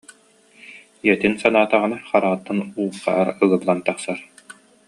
Ийэтин 1.05 1.33
санаатаҕына 1.41 1.97
хараҕыттан 2.09 2.57
уу-хаар 2.79 3.27
ыгыллан 3.43 3.79
тахсар 3.87 4.19